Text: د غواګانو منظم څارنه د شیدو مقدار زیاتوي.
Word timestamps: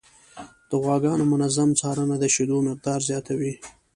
د 0.69 0.71
غواګانو 0.83 1.23
منظم 1.33 1.69
څارنه 1.79 2.15
د 2.19 2.25
شیدو 2.33 2.57
مقدار 2.69 2.99
زیاتوي. 3.09 3.53